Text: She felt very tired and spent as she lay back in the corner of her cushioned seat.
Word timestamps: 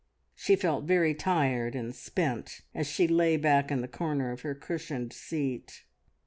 She 0.33 0.55
felt 0.55 0.85
very 0.85 1.13
tired 1.13 1.75
and 1.75 1.93
spent 1.93 2.61
as 2.73 2.87
she 2.87 3.07
lay 3.07 3.37
back 3.37 3.69
in 3.69 3.81
the 3.81 3.87
corner 3.87 4.31
of 4.31 4.41
her 4.41 4.55
cushioned 4.55 5.13
seat. 5.13 5.83